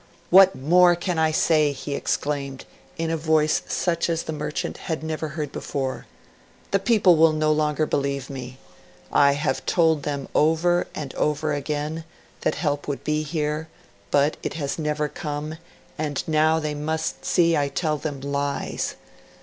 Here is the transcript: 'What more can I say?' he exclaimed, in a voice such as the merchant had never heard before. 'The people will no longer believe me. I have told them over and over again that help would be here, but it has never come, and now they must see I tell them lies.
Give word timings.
'What 0.31 0.55
more 0.55 0.95
can 0.95 1.19
I 1.19 1.29
say?' 1.29 1.73
he 1.73 1.93
exclaimed, 1.93 2.65
in 2.97 3.11
a 3.11 3.17
voice 3.17 3.61
such 3.67 4.09
as 4.09 4.23
the 4.23 4.33
merchant 4.33 4.77
had 4.89 5.03
never 5.03 5.27
heard 5.27 5.51
before. 5.51 6.07
'The 6.71 6.79
people 6.79 7.17
will 7.17 7.33
no 7.33 7.51
longer 7.51 7.85
believe 7.85 8.27
me. 8.27 8.57
I 9.11 9.33
have 9.33 9.63
told 9.67 10.01
them 10.01 10.27
over 10.33 10.87
and 10.95 11.13
over 11.13 11.53
again 11.53 12.03
that 12.41 12.55
help 12.55 12.87
would 12.87 13.03
be 13.03 13.21
here, 13.21 13.67
but 14.09 14.37
it 14.41 14.55
has 14.55 14.79
never 14.79 15.07
come, 15.07 15.59
and 15.99 16.23
now 16.27 16.59
they 16.59 16.73
must 16.73 17.23
see 17.23 17.55
I 17.55 17.67
tell 17.67 17.99
them 17.99 18.21
lies. 18.21 18.95